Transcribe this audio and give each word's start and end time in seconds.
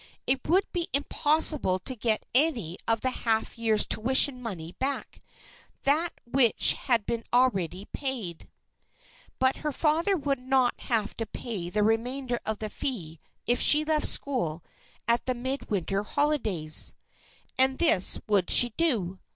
It 0.25 0.41
would 0.49 0.63
be 0.71 0.87
impossible 0.93 1.77
to 1.77 1.95
get 1.95 2.25
any 2.33 2.75
of 2.87 3.01
the 3.01 3.11
half 3.11 3.55
year's 3.59 3.85
tuition 3.85 4.41
money 4.41 4.71
back 4.79 5.21
that 5.83 6.11
which 6.25 6.73
had 6.73 7.05
been 7.05 7.23
already 7.31 7.85
paid; 7.85 8.49
but 9.37 9.57
her 9.57 9.71
father 9.71 10.17
would 10.17 10.39
not 10.39 10.79
have 10.81 11.15
to 11.17 11.27
pay 11.27 11.69
the 11.69 11.83
remainder 11.83 12.39
of 12.47 12.57
the 12.57 12.71
fee 12.71 13.19
if 13.45 13.59
she 13.61 13.85
left 13.85 14.07
school 14.07 14.63
at 15.07 15.27
the 15.27 15.35
mid 15.35 15.69
winter 15.69 16.01
holidays. 16.01 16.95
And 17.59 17.77
this 17.77 18.17
would 18.27 18.49
she 18.49 18.69
do. 18.77 19.19